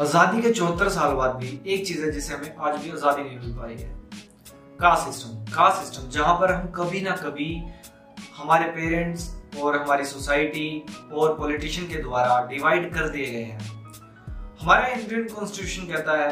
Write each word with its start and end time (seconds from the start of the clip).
आज़ादी 0.00 0.40
के 0.42 0.50
चौहत्तर 0.52 0.88
साल 0.88 1.12
बाद 1.16 1.34
भी 1.34 1.48
एक 1.66 1.86
चीज़ 1.86 2.04
है 2.04 2.10
जिसे 2.12 2.34
हमें 2.34 2.56
आज 2.56 2.80
भी 2.80 2.90
आज़ादी 2.90 3.22
नहीं 3.22 3.38
मिल 3.38 3.52
पाई 3.56 3.74
है। 3.74 3.88
Caste 4.80 5.06
system. 5.06 5.52
कास्ट 5.52 5.82
सिस्टम, 5.82 6.08
जहाँ 6.10 6.34
पर 6.40 6.52
हम 6.52 6.66
कभी 6.72 7.00
ना 7.00 7.10
कभी 7.16 7.48
हमारे 8.36 8.64
पेरेंट्स 8.72 9.30
और 9.60 9.76
हमारी 9.76 10.04
सोसाइटी 10.04 10.84
और 11.12 11.36
पॉलिटिशियन 11.38 11.88
के 11.88 12.02
द्वारा 12.02 12.40
डिवाइड 12.50 12.92
कर 12.94 13.08
दिए 13.08 13.30
गए 13.30 13.42
हैं। 13.42 13.58
हमारा 14.60 14.86
इंडियन 14.88 15.28
कॉन्स्टिट्यूशन 15.28 15.92
कहता 15.92 16.18
है 16.18 16.30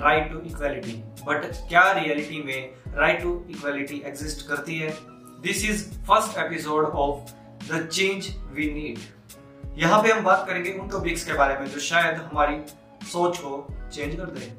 राइट 0.00 0.30
टू 0.32 0.40
इक्वालिटी 0.46 1.02
बट 1.24 1.50
क्या 1.68 1.90
रियलिटी 1.92 2.42
में 2.42 2.94
राइट 2.98 3.22
टू 3.22 3.42
इक्वालिटी 3.50 4.02
एग्जिस्ट 4.06 4.46
करती 4.48 4.78
है? 4.78 4.94
This 5.42 5.64
is 5.70 5.90
first 6.02 6.38
episode 6.38 6.84
of 6.84 7.32
the 7.72 7.86
change 7.86 8.34
we 8.54 8.72
need 8.74 9.78
यहाँ 9.78 10.02
पे 10.02 10.10
हम 10.10 10.24
बात 10.24 10.46
करेंगे 10.48 10.72
उन 10.72 10.88
टॉपिक्स 10.88 11.24
के 11.26 11.32
बारे 11.34 11.58
में 11.60 11.66
जो 11.66 11.80
शायद 11.82 12.16
हमारी 12.16 12.62
सोच 13.04 13.38
को 13.38 13.66
चेंज 13.92 14.14
कर 14.16 14.24
दे। 14.24 14.52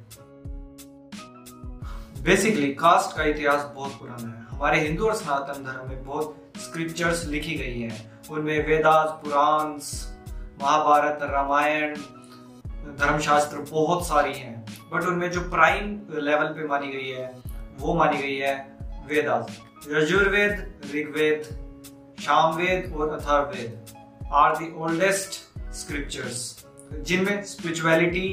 बेसिकली 2.22 2.74
कास्ट 2.74 3.18
का 3.18 3.24
इतिहास 3.24 3.72
बहुत 3.76 3.92
पुराना 3.92 4.40
है। 4.40 4.46
हमारे 4.46 4.80
हिंदू 4.80 5.06
और 5.06 5.16
सनातन 5.16 5.64
धर्म 5.64 5.90
में 5.90 6.06
बहुत 6.06 6.52
स्क्रिप्चर्स 6.58 7.26
लिखी 7.26 7.56
गई 7.56 7.82
हैं। 7.82 8.22
उनमें 8.30 8.68
वेदास, 8.68 9.10
पुराण, 9.10 9.68
महाभारत, 10.64 11.20
रामायण, 11.22 11.96
धर्मशास्त्र 12.98 13.58
बहुत 13.58 14.08
सारी 14.08 14.34
हैं। 14.34 14.66
बट 14.94 15.04
उनमें 15.04 15.32
जो 15.32 15.42
प्राइम 15.42 16.02
लेवल 16.10 16.46
पे 16.46 16.68
मानी 16.68 16.88
गई 16.88 17.10
है, 17.10 17.42
वो 17.78 17.94
मानी 17.94 18.18
गई 18.18 18.36
है 18.36 18.78
वेदास। 19.08 19.62
यजुर्वेद, 19.92 20.82
ऋग्वेद, 20.96 21.44
शामवेद 22.22 22.94
और 22.96 23.10
Atharvaveda 23.10 23.86
are 24.34 24.56
the 24.56 24.74
oldest 24.78 25.32
scriptures 25.74 26.65
जिनमें 26.94 27.44
spirituality 27.44 28.28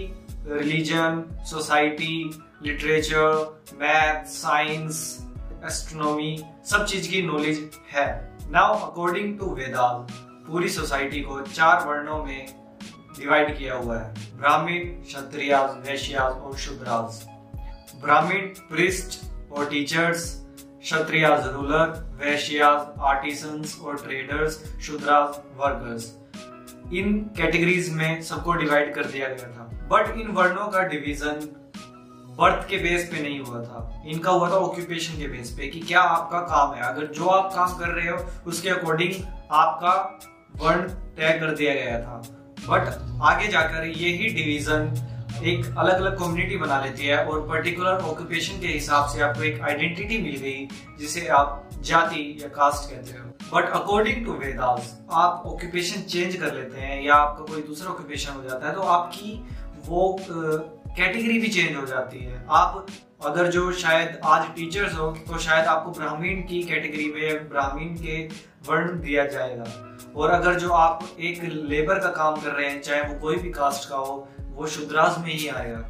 religion 0.49 1.25
society 1.51 2.41
literature 2.63 3.77
math 3.81 4.25
science 4.25 4.99
astronomy 5.65 6.45
सब 6.71 6.85
चीज़ 6.87 7.11
की 7.11 7.23
नॉलेज 7.23 7.71
है। 7.93 8.07
नाउ 8.51 8.75
अकॉर्डिंग 8.91 9.39
टू 9.39 9.55
वेदास 9.55 10.13
पूरी 10.47 10.69
सोसाइटी 10.69 11.21
को 11.21 11.41
चार 11.41 11.87
वर्णों 11.87 12.25
में 12.25 12.47
डिवाइड 13.19 13.57
किया 13.59 13.75
हुआ 13.75 13.99
है। 13.99 14.39
ब्राह्मण 14.39 14.79
क्षत्रिय 15.03 15.55
वैश्यास 15.87 16.33
और 16.35 16.57
शूद्रास 16.57 17.23
ब्राह्मण 18.03 18.47
प्रिस्ट 18.71 19.21
और 19.53 19.69
teachers 19.71 20.25
Kshatriya 20.83 21.27
ruler 21.27 21.91
Vaishyas 22.25 22.95
artisans 23.01 23.79
और 23.85 23.97
ट्रेडर्स 23.97 24.63
शुद्राज 24.83 25.41
वर्कर्स 25.57 26.05
इन 26.99 27.19
कैटेगरीज 27.37 27.91
में 27.91 28.23
सबको 28.23 28.53
डिवाइड 28.53 28.95
कर 28.95 29.05
दिया 29.05 29.29
गया 29.29 29.49
था। 29.49 29.65
बट 29.93 30.21
इन 30.21 30.27
वर्णों 30.27 30.67
का 30.67 30.83
डिवीज़न 30.83 31.49
बर्थ 32.39 32.69
के 32.69 32.77
बेस 32.77 33.09
पे 33.13 33.23
नहीं 33.23 33.41
हुआ 33.41 33.63
था। 33.63 34.03
इनका 34.07 34.31
हुआ 34.31 34.51
था 34.51 34.55
ऑक्यूपेशन 34.55 35.19
के 35.19 35.27
बेस 35.27 35.51
पे 35.51 35.69
कि 35.69 35.81
क्या 35.81 36.01
आपका 36.01 36.41
काम 36.41 36.75
है। 36.75 36.83
अगर 36.83 37.07
जो 37.07 37.27
आप 37.27 37.53
काम 37.55 37.79
कर 37.79 37.89
रहे 37.89 38.09
हो, 38.09 38.17
उसके 38.47 38.69
अकॉर्डिंग 38.69 39.15
आपका 39.51 40.21
वर्ण 40.57 40.83
तय 41.17 41.39
कर 41.41 41.55
दिया 41.55 41.75
गया 41.75 42.01
था। 42.01 42.23
बट 42.69 43.21
आगे 43.23 43.49
जाकर 43.49 43.87
यही 43.87 44.29
डिवीज़न 44.29 44.95
एक 45.43 45.65
अलग 45.69 45.95
अलग 45.95 46.19
कम्युनिटी 46.19 46.57
बना 46.57 46.81
लेती 46.81 47.07
है 47.07 47.25
और 47.25 47.41
पर्टिकुलर 47.49 48.03
ऑक्यूपेशन 48.05 48.61
के 48.61 48.67
हिसाब 48.69 49.09
से 49.09 49.21
आपको 49.23 49.43
एक 49.45 49.61
आइडेंटिटी 49.63 50.19
मिल 50.23 50.37
गई, 50.39 50.67
जिसे 50.99 51.27
आप 51.31 51.71
जाति 51.83 52.25
या 52.43 52.49
कास्ट 52.51 52.91
कहते 52.91 53.19
हो। 53.19 53.29
बट 53.53 53.71
अकॉर्डिंग 53.73 54.25
टू 54.27 54.33
वेदास 54.35 54.97
आप 55.13 55.43
ऑक्यूपेशन 55.47 56.03
चेंज 56.05 56.37
कर 56.37 56.55
लेते 56.55 56.81
हैं 56.81 57.03
या 57.03 57.15
आपका 57.15 57.45
कोई 57.45 57.63
दूसरा 57.63 57.91
ऑक्यूपेशन 57.91 58.33
हो 58.33 58.43
जाता 58.43 58.69
है 58.69 58.75
तो 58.75 58.83
आपकी 58.91 59.35
वो 59.87 60.17
कैटेगरी 60.29 61.39
भी 61.39 61.49
चेंज 61.49 61.77
हो 61.77 61.87
जाती 61.87 62.19
है। 62.19 62.45
आप 62.51 62.87
अगर 63.27 63.51
जो 63.51 63.71
शायद 63.75 64.21
आज 64.25 64.47
टीचर्स 64.57 64.95
हो 64.95 65.11
तो 65.29 65.39
शायद 65.41 65.67
आपको 65.67 65.91
ब्राह्मीण 65.93 66.41
की 66.43 66.63
कैटेगरी 66.63 67.13
में 67.13 67.49
ब्राह्मीण 67.49 67.95
के 67.97 68.19
वर्ण 68.69 69.01
दिया 69.01 69.25
जाएगा। 69.27 69.65
और 70.17 70.31
अगर 70.31 70.59
जो 70.61 70.71
आप 70.73 71.09
एक 71.21 71.43
लेबर 71.45 71.99
का 71.99 72.09
काम 72.13 72.41
कर 72.41 72.51
रहे 72.51 72.69
हैं, 72.69 72.81
चाहे 72.83 73.03
वो 73.03 73.19
कोई 73.21 73.37
भी 73.37 73.51
कास्ट 73.51 73.89
का 73.89 73.97
हो 73.97 74.29
वो 74.53 74.67
शुद्रास 74.67 75.19
में 75.19 75.33
ही 75.33 75.49
आएगा 75.49 75.89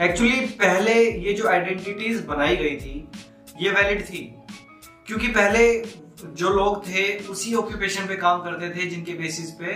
एक्चुअली 0.00 0.46
पहले 0.58 0.94
ये 1.18 1.32
जो 1.32 1.48
आइडेंटिटीज 1.48 2.24
बनाई 2.26 2.56
गई 2.56 2.76
थी 2.76 3.08
ये 3.60 3.70
वैलिड 3.70 4.04
थी। 4.04 4.22
क्योंकि 5.06 5.28
पहले 5.28 5.62
जो 6.32 6.50
लोग 6.50 6.86
थे 6.86 7.04
उसी 7.26 7.54
ऑक्यूपेशन 7.54 8.06
पे 8.06 8.16
काम 8.16 8.42
करते 8.42 8.70
थे 8.70 8.86
जिनके 8.86 9.12
बेसिस 9.12 9.50
पे 9.50 9.74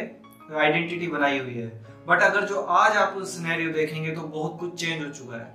आइडेंटिटी 0.58 1.06
बनाई 1.06 1.38
हुई 1.38 1.54
है। 1.54 1.68
बट 2.08 2.22
अगर 2.22 2.44
जो 2.44 2.60
आज 2.60 2.96
आप 2.96 3.16
उस 3.16 3.36
सिनेरियो 3.36 3.72
देखेंगे 3.72 4.10
तो 4.10 4.20
बहुत 4.20 4.56
कुछ 4.60 4.74
चेंज 4.80 5.04
हो 5.04 5.10
चुका 5.10 5.36
है। 5.36 5.54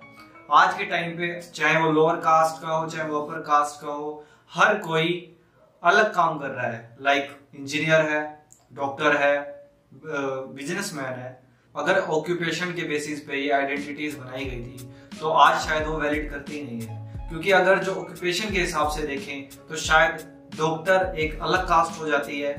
आज 0.51 0.78
के 0.78 0.85
टाइम 0.85 1.12
पे 1.12 1.41
चाहे 1.56 1.79
वो 1.79 1.91
लोअर 1.91 2.16
कास्ट 2.16 2.62
का 2.62 2.68
हो 2.68 2.89
चाहे 2.89 3.09
वो 3.09 3.22
अपर 3.22 3.39
कास्ट 3.41 3.81
का 3.81 3.91
हो 3.91 4.25
हर 4.51 4.78
कोई 4.79 5.38
अलग 5.83 6.13
काम 6.16 6.39
कर 6.39 6.50
रहा 6.50 6.68
है। 6.68 6.97
लाइक 7.01 7.23
like, 7.23 7.59
इंजीनियर 7.59 8.01
है 8.01 8.45
डॉक्टर 8.73 9.16
है 9.18 9.60
बिजनेसमैन 9.91 11.06
है, 11.06 11.31
अगर 11.75 12.00
ऑक्यूपेशन 12.00 12.74
के 12.74 12.88
बेसिस 12.88 13.19
पे 13.19 13.38
ये 13.38 13.52
आइडेंटिटीज 13.52 14.16
बनाई 14.16 14.46
गई 14.46 14.62
थी 14.62 14.90
तो 15.19 15.29
आज 15.29 15.59
शायद 15.62 15.88
वो 15.88 15.97
वैलिड 16.00 16.29
करती 16.29 16.62
नहीं 16.63 16.81
है। 16.81 17.28
क्योंकि 17.29 17.52
अगर 17.52 17.79
जो 17.79 17.94
ऑक्यूपेशन 17.94 18.53
के 18.53 18.59
हिसाब 18.59 18.90
से 18.90 19.07
देखें 19.07 19.68
तो 19.68 19.75
शायद 19.78 20.28
डॉक्टर 20.57 21.16
एक 21.18 21.40
अलग 21.41 21.68
कास्ट 21.68 22.00
हो 22.01 22.07
जाती 22.07 22.40
है 22.40 22.53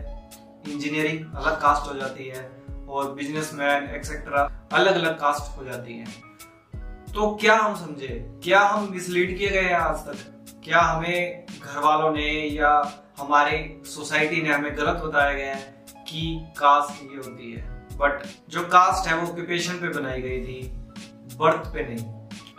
इंजीनियरिंग 0.68 1.34
अलग 1.36 1.60
कास्ट 1.62 1.90
हो 1.90 1.98
जाती 1.98 2.28
है, 2.28 2.50
और 2.88 3.12
बिजनेसमैन 3.14 3.88
एक्सेट्रा 3.94 4.68
अलग 4.72 4.94
अलग 4.94 5.18
कास्ट 5.18 5.58
हो 5.58 5.64
जाती 5.64 5.98
हैं। 5.98 6.20
तो 7.14 7.34
क्या 7.36 7.56
हम 7.56 7.74
समझे? 7.76 8.08
क्या 8.44 8.60
हम 8.60 8.88
मिसलीड 8.92 9.36
किए 9.38 9.48
गए 9.48 9.62
हैं 9.62 9.74
आज 9.74 10.06
तक? 10.06 10.16
क्या 10.64 10.80
हमें 10.80 11.46
घर 11.46 11.78
वालों 11.80 12.12
ने 12.12 12.30
या 12.50 12.70
हमारे 13.18 13.82
सोसाइटी 13.86 14.42
ने 14.42 14.52
हमें 14.52 14.76
गलत 14.76 15.02
बताया 15.02 15.32
गया 15.32 15.54
है? 15.54 15.81
कि 16.12 16.24
कास्ट 16.58 17.02
ये 17.02 17.16
होती 17.18 17.52
है। 17.52 17.70
बट 17.98 18.22
जो 18.50 18.62
कास्ट 18.68 19.08
है, 19.08 19.16
वो 19.16 19.30
ऑक्यूपेशन 19.30 19.74
पे 19.74 19.88
बनाई 19.90 20.22
गई 20.22 20.40
थी 20.40 20.62
बर्थ 21.36 21.72
पे 21.74 21.82
नहीं। 21.84 22.04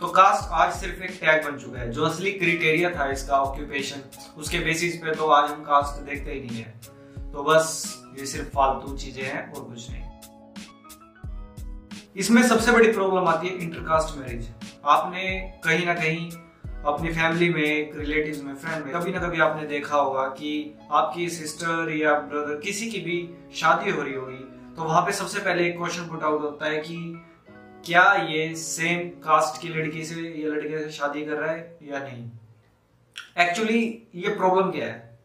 तो 0.00 0.08
कास्ट 0.08 0.52
आज 0.52 0.72
सिर्फ़ 0.72 1.02
एक 1.02 1.18
टैग 1.20 1.44
बन 1.44 1.58
चुका 1.58 1.78
है, 1.78 1.90
जो 1.90 2.04
असली 2.04 2.32
क्रिटेरिया 2.32 2.90
था 2.90 3.10
इसका 3.10 3.40
ऑक्यूपेशन 3.42 4.02
उसके 4.38 4.58
बेसिस 4.60 4.96
पे 4.96 5.14
तो 5.14 5.26
आज 5.28 5.50
हम 5.50 5.62
कास्ट 5.64 6.02
देखते 6.04 6.32
ही 6.32 6.40
नहीं 6.40 6.58
है। 6.58 7.32
तो 7.32 7.44
बस, 7.44 8.02
ये 8.18 8.26
सिर्फ़ 8.26 8.48
फालतू 8.48 8.96
चीज़ें 8.96 9.22
हैं 9.24 9.52
और 9.52 9.62
कुछ 9.62 9.90
नहीं। 9.90 10.02
इसमें 12.16 12.42
सबसे 12.42 12.72
बड़ी 12.72 12.92
प्रॉब्लम 12.92 13.28
आती 13.28 13.48
है 13.48 13.58
इंटरकास्ट 13.58 14.18
मैरिज 14.18 14.48
आपने 14.86 15.22
कहीं 15.64 15.86
ना 15.86 15.94
कहीं 15.94 16.30
अपनी 16.86 17.08
फैमिली 17.08 17.48
में 17.48 17.92
रिलेटिव 17.94 18.42
में 18.44 18.54
फ्रेंड 18.54 18.84
में, 18.84 18.92
कभी 18.94 19.12
ना 19.12 19.20
कभी 19.20 19.40
आपने 19.40 19.66
देखा 19.66 19.96
होगा 19.96 20.26
कि 20.30 20.50
आपकी 20.90 21.28
सिस्टर 21.30 21.92
या 21.92 22.14
ब्रदर 22.22 22.60
किसी 22.60 22.90
की 22.90 23.00
भी 23.00 23.16
शादी 23.56 23.90
हो 23.90 24.02
रही 24.02 24.14
होगी 24.14 24.74
तो 24.76 24.84
वहाँ 24.84 25.02
पे 25.02 25.12
सबसे 25.12 25.40
पहले 25.40 25.66
एक 25.68 25.76
क्वेश्चन 25.78 26.08
पुट 26.08 26.22
आउट 26.22 26.40
होता 26.40 26.66
है 26.66 26.80
कि 26.80 26.96
क्या 27.86 28.04
ये 28.28 28.54
सेम 28.56 29.08
कास्ट 29.22 29.60
की 29.62 29.68
लड़की 29.68 30.04
से, 30.04 30.14
या 30.14 30.48
लड़के 30.48 30.78
से 30.78 30.90
शादी 30.90 31.24
कर 31.24 31.32
रहा 31.32 31.50
है 31.50 31.78
या 31.82 31.98
नहीं? 31.98 32.30
एक्चुअली 33.38 33.80
ये 34.14 34.34
प्रॉब्लम 34.36 34.70
क्या 34.70 34.86
है? 34.86 35.18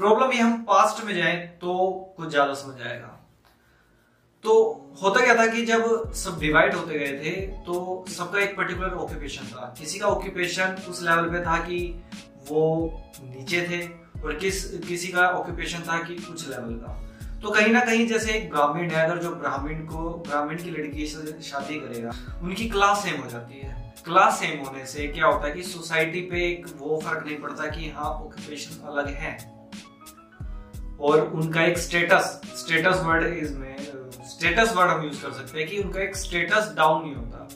प्रॉब्लम 0.00 0.32
ये 0.32 0.40
हम 0.40 0.62
पास्ट 0.64 1.04
में 1.04 1.14
जाए 1.14 1.36
तो 1.60 1.88
कुछ 2.16 2.28
ज़्यादा 2.28 2.54
समझ 2.54 2.80
आएगा। 2.82 3.16
होता 5.02 5.20
क्या 5.20 5.34
था 5.36 5.46
कि 5.46 5.64
जब 5.66 6.12
सब 6.14 6.38
डिवाइड 6.40 6.74
होते 6.74 6.98
गए 6.98 7.12
थे 7.18 7.30
तो 7.64 8.04
सबका 8.08 8.40
एक 8.40 8.56
पर्टिकुलर 8.56 8.94
ऑक्यूपेशन 8.96 9.46
था। 9.46 9.74
किसी 9.78 9.98
का 9.98 10.06
ऑक्यूपेशन 10.06 10.76
उस 10.88 11.02
लेवल 11.02 11.28
पे 11.28 11.40
था 11.40 11.56
कि 11.58 11.78
वो 12.48 12.64
नीचे 13.20 13.62
थे 13.62 13.80
और 14.22 14.34
किस, 14.34 14.64
किसी 14.80 15.08
का 15.08 15.28
ऑक्यूपेशन 15.28 15.78
था 15.80 15.98
कि 16.02 16.16
कुछ 16.16 16.48
लेवल 16.48 16.74
का। 16.76 16.96
तो 17.42 17.50
कहीं 17.50 17.72
ना 17.72 17.80
कहीं 17.80 18.06
जैसे 18.06 18.32
एक 18.32 18.50
ब्राह्मण 18.50 18.90
है, 18.90 19.04
अगर 19.04 19.18
जो 19.18 19.30
ब्राह्मण 19.34 19.84
को, 19.86 20.08
ब्राह्मण 20.28 20.56
की 20.56 20.70
लड़की 20.70 21.06
से 21.06 21.40
शादी 21.42 21.78
करेगा, 21.80 22.10
उनकी 22.42 22.68
क्लास 22.68 23.02
सेम 23.04 23.20
हो 23.22 23.30
जाती 23.30 23.60
है। 23.60 23.78
क्लास 24.04 24.38
सेम 24.40 24.64
होने 24.64 24.84
से 24.86 25.06
क्या 25.08 25.26
होता 25.26 25.46
है 25.46 25.52
कि 25.52 25.62
सोसाइटी 25.62 26.20
पे 26.20 26.46
एक 26.48 26.66
वो 26.78 27.00
फ़र्क 27.04 27.24
नहीं 27.26 27.38
पड़ता 27.38 27.66
कि 27.68 27.90
हाँ 27.90 28.10
ऑक्यूपेशन 28.10 28.86
अलग 28.88 29.08
है। 29.14 29.36
और 31.00 31.20
उनका 31.34 31.64
एक 31.64 31.78
स्टेटस 31.78 32.40
स्टेटस 32.56 33.00
वर्ड 33.04 33.24
इसमें 33.24 33.76
स्टेटस 34.40 34.72
वर्ड 34.76 34.90
हम 34.90 35.02
यूज़ 35.04 35.22
कर 35.22 35.32
सकते 35.32 35.58
हैं 35.58 35.68
कि 35.68 35.78
उनका 35.78 36.00
एक 36.00 36.14
स्टेटस 36.16 36.72
डाउन 36.76 37.02
नहीं 37.02 37.14
होता। 37.14 37.48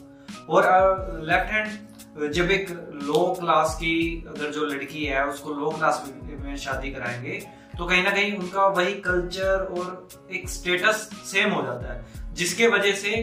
और 0.49 1.21
लेफ़्ट 1.25 1.51
हैंड 1.51 2.31
जब 2.33 2.51
एक 2.51 2.69
लो 3.03 3.21
क्लास 3.39 3.73
की 3.75 3.93
अगर 4.27 4.51
जो 4.51 4.65
लड़की 4.65 5.05
है, 5.05 5.25
उसको 5.27 5.53
लो 5.53 5.69
क्लास 5.69 6.03
में 6.41 6.55
शादी 6.57 6.91
कराएँगे 6.91 7.39
तो 7.77 7.85
कहीं 7.85 8.03
ना 8.03 8.09
कहीं 8.09 8.37
उनका 8.37 8.67
वही 8.67 8.93
कल्चर 9.01 9.63
और 9.71 10.29
एक 10.33 10.49
स्टेटस 10.49 11.09
सेम 11.25 11.49
हो 11.51 11.61
जाता 11.61 11.93
है, 11.93 12.33
जिसके 12.33 12.67
वजह 12.67 12.91
से 12.95 13.13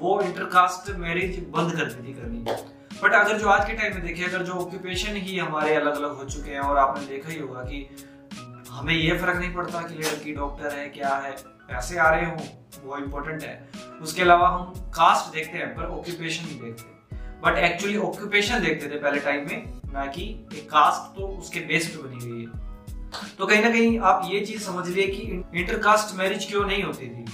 वो 0.00 0.20
इंटरकास्ट 0.20 0.90
मैरिज 0.96 1.38
बंद 1.50 1.72
कर 1.72 1.84
देती 1.84 2.12
करनी। 2.14 2.44
बट 3.02 3.14
अगर 3.14 3.38
जो 3.38 3.48
आज 3.48 3.66
के 3.66 3.72
टाइम 3.72 3.94
में 3.94 4.06
देखिए, 4.06 4.26
अगर 4.26 4.42
जो 4.42 4.52
ऑक्यूपेशन 4.54 5.16
ही 5.18 5.38
हमारे 5.38 5.74
अलग 5.74 5.96
अलग 5.96 6.16
हो 6.16 6.24
चुके 6.24 6.50
हैं, 6.50 6.60
और 6.60 6.78
आपने 6.78 7.06
देखा 7.06 7.30
ही 7.30 7.38
होगा 7.38 7.62
कि 7.62 7.86
हमें 8.70 8.94
ये 8.94 9.16
फ़र्क 9.18 9.38
नहीं 9.38 9.54
पड़ता 9.54 9.82
कि 9.82 9.94
लड़की 9.94 10.34
डॉक्टर 10.34 10.74
है, 10.74 10.88
क्या 10.88 11.14
है, 11.16 11.30
पैसे 11.68 11.98
आ 11.98 12.10
रहे 12.10 12.26
हो 12.26 12.36
वो 12.84 12.96
इम्पोर्टेंट 12.96 13.42
है। 13.42 13.68
उसके 14.02 14.22
अलावा 14.22 14.48
हम 14.48 14.64
कास्ट 14.76 15.34
देखते 15.34 15.58
हैं, 15.58 15.74
पर 15.74 15.82
ऑक्यूपेशन 15.82 16.44
नहीं 16.46 16.60
देखते। 16.60 17.16
बट 17.16 17.58
एक्चुअली 17.58 17.96
ऑक्यूपेशन 17.96 18.60
देखते 18.60 18.90
थे 18.90 18.98
पहले 18.98 19.20
टाइम 19.20 19.46
में, 19.46 19.80
ना 19.92 20.06
कि 20.06 20.46
एक 20.54 20.70
कास्ट 20.70 21.16
तो 21.16 21.26
उसके 21.26 21.60
बेस 21.60 21.88
पे 21.88 22.02
बनी 22.02 22.30
हुई 22.30 22.42
है। 22.42 22.72
तो 23.38 23.46
कहीं 23.46 23.62
ना 23.62 23.70
कहीं 23.70 23.98
आप 23.98 24.22
ये 24.24 24.40
चीज़ 24.40 24.62
समझ 24.62 24.88
लिए 24.88 25.06
कि 25.06 25.44
इंटरकास्ट 25.54 26.16
मैरिज 26.16 26.46
क्यों 26.46 26.64
नहीं 26.64 26.82
होती 26.82 27.06
थी? 27.06 27.24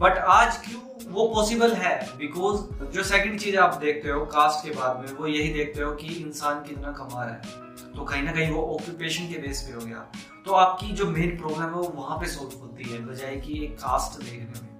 बट 0.00 0.18
आज 0.18 0.56
क्यों 0.56 1.12
वो 1.12 1.28
पॉसिबल 1.28 1.72
है? 1.72 2.16
बिकॉज़ 2.16 2.60
जो 2.90 3.02
सेकंड 3.02 3.40
चीज़ 3.40 3.56
आप 3.56 3.74
देखते 3.74 4.10
हो 4.10 4.26
कास्ट 4.26 4.68
के 4.68 4.74
बाद 4.74 5.00
में, 5.00 5.16
वो 5.16 5.26
यही 5.26 5.52
देखते 5.52 5.82
हो 5.82 5.92
कि 5.92 6.06
इंसान 6.06 6.62
कितना 6.64 6.92
कमा 6.92 7.24
रहा 7.24 7.34
है। 7.34 7.40
तो 7.92 8.04
कहीं 8.04 8.22
ना 8.22 8.32
कहीं 8.32 8.50
वो 8.50 8.74
ऑक्यूपेशन 8.74 9.24
के 9.24 9.38
बेस 9.38 9.62
पे 9.62 9.72
हो 9.72 9.80
गया। 9.80 10.12
तो 10.46 10.52
आपकी 10.52 10.92
जो 10.92 11.06
मेन 11.06 11.38
प्रॉब्लम 11.38 11.62
है 11.62 11.70
वो 11.70 11.82
वहाँ 11.82 12.18
पे 12.18 12.26
सोल्व 12.26 12.58
होती 12.60 12.84
है, 12.84 13.06
बजाय 13.06 13.36
कि 13.36 13.64
एक 13.64 13.76
कास्ट 13.76 14.24
देखने 14.24 14.60
में। 14.62 14.75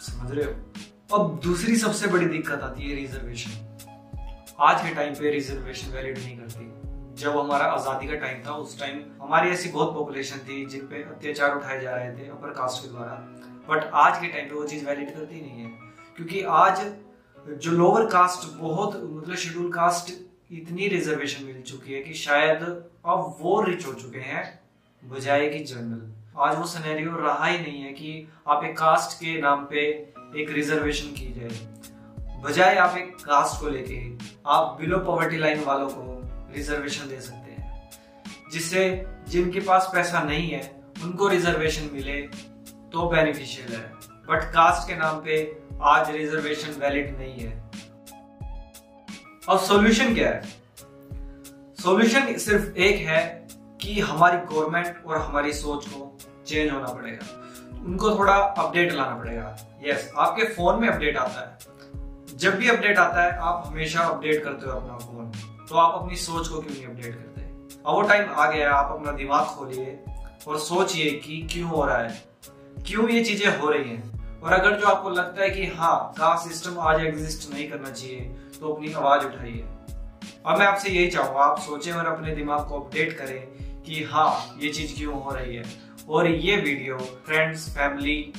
समझ 0.00 0.30
रहे 0.30 0.44
हो? 0.44 0.52
अब 1.12 1.40
दूसरी 1.44 1.76
सबसे 1.76 2.06
बड़ी 2.08 2.26
दिक्कत 2.26 2.60
आती 2.62 2.90
है 2.90 2.94
रिजर्वेशन 2.96 3.50
आज 4.60 4.82
के 4.82 4.94
टाइम 4.94 5.14
पे 5.14 5.30
रिजर्वेशन 5.30 5.92
वैलिड 5.92 6.18
नहीं 6.18 6.36
करती. 6.38 6.66
जब 7.14 7.36
हमारा 7.38 7.64
आज़ादी 7.66 8.06
का 8.08 8.14
टाइम 8.16 8.42
था, 8.46 8.52
उस 8.52 8.78
टाइम 8.80 9.00
हमारी 9.22 9.50
ऐसी 9.50 9.68
बहुत 9.68 9.92
पॉपुलेशन 9.94 10.38
थी 10.48 10.64
जिन 10.66 10.86
पे 10.86 11.02
अत्याचार 11.04 11.56
उठाए 11.56 11.80
जा 11.80 11.96
रहे 11.96 12.12
थे 12.16 12.28
अपर 12.28 12.50
कास्ट 12.50 12.82
के 12.82 12.88
द्वारा. 12.88 13.12
बट 13.68 13.90
आज 13.94 14.20
के 14.20 14.28
टाइम 14.28 14.48
पे 14.48 14.54
वो 14.54 14.64
चीज़ 14.66 14.86
वैलिड 14.86 15.14
करती 15.14 15.40
नहीं 15.40 15.62
है. 15.62 15.70
क्योंकि 16.16 16.42
आज 16.58 16.80
जो 17.58 17.70
लोअर 17.72 18.06
कास्ट 18.06 18.48
बहुत 18.58 18.96
मतलब 19.04 19.36
शेड्यूल 19.36 19.70
कास्ट 19.72 20.12
इतनी 20.52 20.88
रिजर्वेशन 20.88 21.44
मिल 21.44 21.60
चुकी 21.62 21.92
है 21.92 22.02
कि 22.02 22.14
शायद 22.14 22.62
अब 22.62 23.36
वो 23.40 23.60
रिच 23.62 23.86
हो 23.86 23.92
चुके 23.94 24.20
हैं, 24.20 24.42
बजाय 25.02 25.48
कि 25.48 25.58
जनरल 25.64 26.19
आज 26.38 26.58
वो 26.58 26.64
सिनेरियो 26.64 27.16
रहा 27.16 27.46
ही 27.46 27.58
नहीं 27.58 27.82
है 27.82 27.92
कि 27.92 28.28
आप 28.48 28.64
एक 28.64 28.78
कास्ट 28.78 29.16
के 29.16 29.40
नाम 29.40 29.64
पे 29.64 29.78
एक 30.36 30.46
रिजर्वेशन 30.50 31.06
की 31.06 31.40
जाए। 31.40 31.68
बजाय 32.40 32.74
आप 32.74 32.96
एक 32.96 33.16
कास्ट 33.16 33.60
को 33.60 33.68
लेके 33.68 34.26
आप 34.46 34.78
बिलो 34.80 34.98
पॉवर्टी 34.98 35.36
लाइन 35.36 35.64
वालों 35.64 35.88
को 35.88 36.20
रिजर्वेशन 36.54 37.08
दे 37.08 37.20
सकते 37.20 37.52
हैं। 37.52 37.90
जिससे 38.52 39.06
जिनके 39.28 39.60
पास 39.60 39.90
पैसा 39.94 40.22
नहीं 40.22 40.50
है, 40.50 40.80
उनको 41.02 41.28
रिजर्वेशन 41.28 41.90
मिले 41.92 42.22
तो 42.92 43.10
बेनिफिशियल 43.10 43.72
है। 43.72 43.92
बट 44.28 44.52
कास्ट 44.52 44.88
के 44.88 44.96
नाम 44.96 45.24
पे 45.24 45.58
आज 45.82 46.10
रिजर्वेशन 46.10 46.70
वैलिड 46.70 47.18
नहीं 47.18 47.38
है। 47.38 47.70
अब 49.48 49.58
सॉल्यूशन 49.58 50.14
क्या 50.14 50.28
है? 50.28 50.42
सॉल्यूशन 51.82 52.38
सिर्फ़ 52.38 52.76
एक 52.76 53.08
है 53.08 53.39
कि 53.82 54.00
हमारी 54.00 54.36
गवर्नमेंट 54.46 55.04
और 55.06 55.18
हमारी 55.18 55.52
सोच 55.52 55.86
को 55.86 56.16
चेंज 56.46 56.70
होना 56.72 56.92
पड़ेगा। 56.92 57.82
उनको 57.84 58.10
थोड़ा 58.18 58.34
अपडेट 58.34 58.92
लाना 58.92 59.16
पड़ेगा। 59.16 59.56
यस 59.86 60.10
आपके 60.16 60.44
फ़ोन 60.44 60.80
में 60.80 60.88
अपडेट 60.88 61.16
आता 61.16 61.40
है। 61.40 62.36
जब 62.36 62.56
भी 62.56 62.68
अपडेट 62.68 62.98
आता 62.98 63.22
है, 63.22 63.36
आप 63.38 63.62
हमेशा 63.66 64.00
अपडेट 64.00 64.42
करते 64.44 64.70
हो 64.70 64.76
अपना 64.76 64.96
फ़ोन 64.96 65.32
तो 65.68 65.76
आप 65.76 66.00
अपनी 66.02 66.16
सोच 66.16 66.48
को 66.48 66.60
क्यों 66.60 66.72
नहीं 66.72 66.86
अपडेट 66.86 67.14
करते? 67.14 67.42
अब 67.42 67.94
वो 67.94 68.02
टाइम 68.02 68.30
आ 68.30 68.50
गया, 68.50 68.72
आप 68.72 68.92
अपना 68.92 69.12
दिमाग 69.12 69.44
खोलिए 69.46 69.98
और 70.48 70.58
सोचिए 70.58 71.10
कि 71.18 71.40
क्यों 71.52 71.68
हो 71.68 71.84
रहा 71.84 71.98
है। 71.98 72.22
क्यों 72.86 73.08
ये 73.08 73.24
चीज़ें 73.24 73.58
हो 73.58 73.70
रही 73.70 73.90
हैं? 73.90 74.40
और 74.40 74.52
अगर 74.52 74.78
जो 74.80 74.86
आपको 74.86 75.10
लगता 75.10 75.42
है 75.42 75.50
कि 75.50 75.66
हाँ 75.68 76.12
का 76.18 76.34
सिस्टम 76.36 76.78
आज 76.80 77.00
एग्जिस्ट 77.00 77.52
नहीं 77.54 77.68
करना 77.70 77.90
चाहिए 77.90 78.20
तो 78.60 78.72
अपनी 78.72 78.92
आवाज़ 78.92 79.26
उठाइए। 79.26 79.64
अब 80.46 80.58
मैं 80.58 80.66
आपसे 80.66 80.90
यही 80.90 81.10
चाहूँगा, 81.10 81.40
आप 81.40 81.58
सोचें 81.58 81.92
और 81.92 82.06
अपने 82.06 82.34
दिमाग 82.34 82.68
को 82.68 82.80
अपडेट 82.80 83.18
करें 83.18 83.69
कि 83.86 84.02
हाँ 84.04 84.58
ये 84.62 84.72
चीज़ 84.72 84.96
क्यों 84.96 85.22
हो 85.22 85.34
रही 85.34 85.56
है? 85.56 85.64
और 86.08 86.26
ये 86.26 86.56
वीडियो 86.56 86.98
फ्रेंड्स 87.26 87.68
फैमिली 87.68 88.32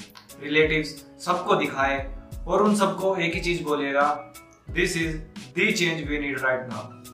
रिलेटिव 0.43 0.83
सबको 1.25 1.55
दिखाए 1.55 1.99
और 2.47 2.63
उन 2.63 2.75
सबको 2.75 3.15
एक 3.15 3.35
ही 3.35 3.41
चीज़ 3.41 3.63
बोलेगा 3.63 4.07
this 4.71 4.97
is 4.97 5.17
the 5.55 5.71
change 5.71 6.07
we 6.09 6.19
need 6.19 6.39
right 6.39 6.67
now 6.69 7.00